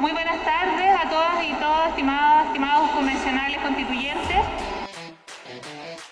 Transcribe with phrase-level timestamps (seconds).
[0.00, 4.38] Muy buenas tardes a todas y todos, estimados, estimados convencionales constituyentes.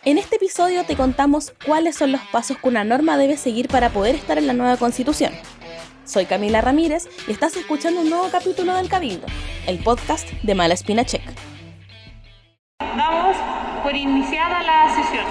[0.04, 3.88] En este episodio te contamos cuáles son los pasos que una norma debe seguir para
[3.88, 5.32] poder estar en la nueva constitución.
[6.04, 9.26] Soy Camila Ramírez y estás escuchando un nuevo capítulo del Cabildo,
[9.66, 11.22] el podcast de Mala Espina Check.
[12.80, 13.38] Damos
[13.82, 15.24] por iniciada la sesión.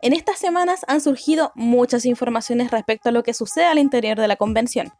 [0.00, 4.28] En estas semanas han surgido muchas informaciones respecto a lo que sucede al interior de
[4.28, 4.92] la convención.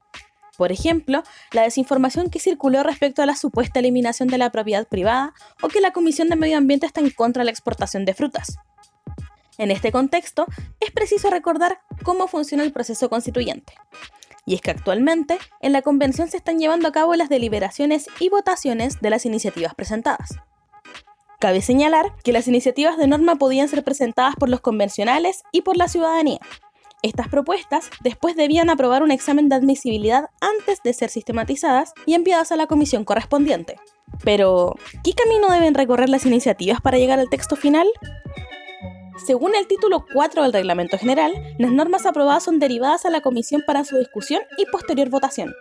[0.57, 5.34] Por ejemplo, la desinformación que circuló respecto a la supuesta eliminación de la propiedad privada
[5.62, 8.56] o que la Comisión de Medio Ambiente está en contra de la exportación de frutas.
[9.59, 10.46] En este contexto,
[10.80, 13.74] es preciso recordar cómo funciona el proceso constituyente.
[14.45, 18.29] Y es que actualmente en la convención se están llevando a cabo las deliberaciones y
[18.29, 20.37] votaciones de las iniciativas presentadas.
[21.38, 25.77] Cabe señalar que las iniciativas de norma podían ser presentadas por los convencionales y por
[25.77, 26.41] la ciudadanía,
[27.02, 32.52] estas propuestas después debían aprobar un examen de admisibilidad antes de ser sistematizadas y enviadas
[32.52, 33.77] a la comisión correspondiente.
[34.24, 37.87] Pero, ¿qué camino deben recorrer las iniciativas para llegar al texto final?
[39.24, 43.62] Según el título 4 del Reglamento General, las normas aprobadas son derivadas a la comisión
[43.66, 45.54] para su discusión y posterior votación.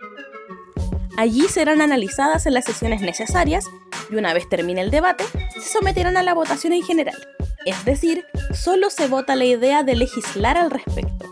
[1.16, 3.64] Allí serán analizadas en las sesiones necesarias
[4.10, 5.24] y una vez termine el debate,
[5.54, 7.16] se someterán a la votación en general.
[7.66, 11.26] Es decir, solo se vota la idea de legislar al respecto.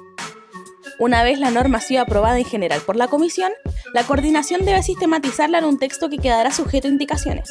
[0.98, 3.52] Una vez la norma ha sido aprobada en general por la comisión,
[3.92, 7.48] la coordinación debe sistematizarla en un texto que quedará sujeto a indicaciones.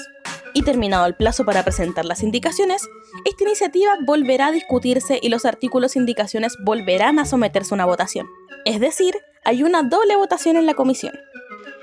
[0.54, 2.88] Y terminado el plazo para presentar las indicaciones,
[3.24, 7.86] esta iniciativa volverá a discutirse y los artículos e indicaciones volverán a someterse a una
[7.86, 8.28] votación.
[8.66, 11.18] Es decir, hay una doble votación en la comisión.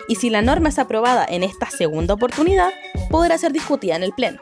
[0.06, 2.70] Y si la norma es aprobada en esta segunda oportunidad,
[3.10, 4.40] podrá ser discutida en el Pleno.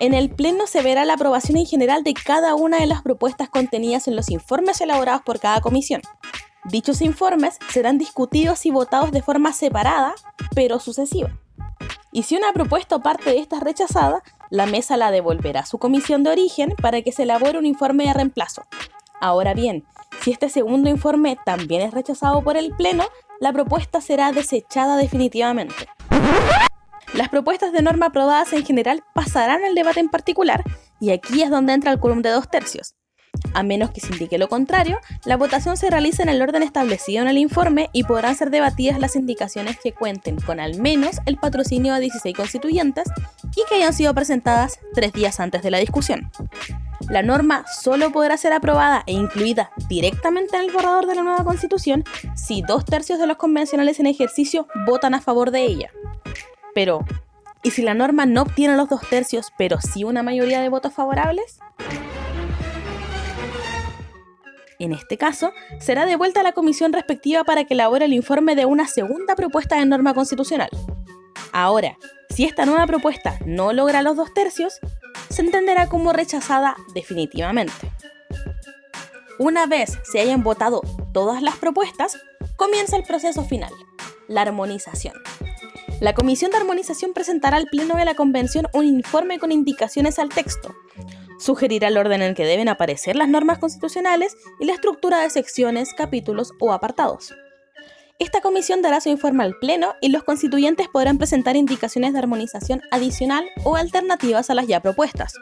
[0.00, 3.48] En el Pleno se verá la aprobación en general de cada una de las propuestas
[3.48, 6.02] contenidas en los informes elaborados por cada comisión.
[6.64, 10.14] Dichos informes serán discutidos y votados de forma separada,
[10.54, 11.30] pero sucesiva.
[12.12, 15.66] Y si una propuesta o parte de esta es rechazada, la mesa la devolverá a
[15.66, 18.62] su comisión de origen para que se elabore un informe de reemplazo.
[19.20, 19.84] Ahora bien,
[20.22, 23.04] si este segundo informe también es rechazado por el Pleno,
[23.40, 25.74] la propuesta será desechada definitivamente.
[27.18, 30.62] Las propuestas de norma aprobadas en general pasarán al debate en particular
[31.00, 32.94] y aquí es donde entra el quórum de dos tercios.
[33.54, 37.22] A menos que se indique lo contrario, la votación se realiza en el orden establecido
[37.22, 41.38] en el informe y podrán ser debatidas las indicaciones que cuenten con al menos el
[41.38, 43.08] patrocinio de 16 constituyentes
[43.56, 46.30] y que hayan sido presentadas tres días antes de la discusión.
[47.10, 51.42] La norma solo podrá ser aprobada e incluida directamente en el borrador de la nueva
[51.42, 52.04] constitución
[52.36, 55.90] si dos tercios de los convencionales en ejercicio votan a favor de ella.
[56.78, 57.04] Pero,
[57.64, 60.94] ¿y si la norma no obtiene los dos tercios, pero sí una mayoría de votos
[60.94, 61.58] favorables?
[64.78, 65.50] En este caso,
[65.80, 69.74] será devuelta a la comisión respectiva para que elabore el informe de una segunda propuesta
[69.74, 70.70] de norma constitucional.
[71.50, 71.98] Ahora,
[72.30, 74.78] si esta nueva propuesta no logra los dos tercios,
[75.30, 77.90] se entenderá como rechazada definitivamente.
[79.40, 82.16] Una vez se hayan votado todas las propuestas,
[82.54, 83.72] comienza el proceso final,
[84.28, 85.14] la armonización.
[86.00, 90.28] La Comisión de Armonización presentará al Pleno de la Convención un informe con indicaciones al
[90.28, 90.72] texto.
[91.40, 95.94] Sugerirá el orden en que deben aparecer las normas constitucionales y la estructura de secciones,
[95.94, 97.34] capítulos o apartados.
[98.20, 102.80] Esta comisión dará su informe al Pleno y los constituyentes podrán presentar indicaciones de armonización
[102.92, 105.34] adicional o alternativas a las ya propuestas.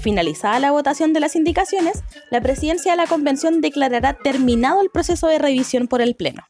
[0.00, 5.28] Finalizada la votación de las indicaciones, la presidencia de la Convención declarará terminado el proceso
[5.28, 6.42] de revisión por el Pleno.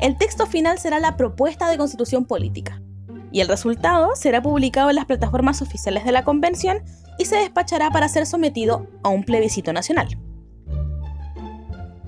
[0.00, 2.80] El texto final será la propuesta de constitución política,
[3.32, 6.82] y el resultado será publicado en las plataformas oficiales de la Convención
[7.18, 10.08] y se despachará para ser sometido a un plebiscito nacional.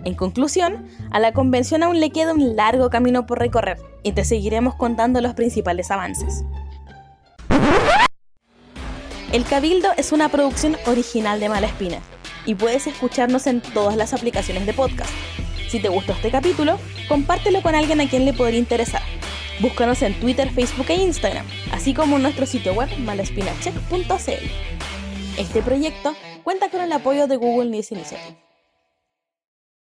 [0.04, 4.24] En conclusión, a la Convención aún le queda un largo camino por recorrer y te
[4.24, 6.44] seguiremos contando los principales avances.
[9.32, 11.98] El Cabildo es una producción original de Malaspina
[12.46, 15.10] y puedes escucharnos en todas las aplicaciones de podcast.
[15.70, 19.02] Si te gustó este capítulo, compártelo con alguien a quien le podría interesar.
[19.60, 24.50] Búscanos en Twitter, Facebook e Instagram, así como en nuestro sitio web malaspinacheck.cl.
[25.38, 28.49] Este proyecto cuenta con el apoyo de Google News Initiative.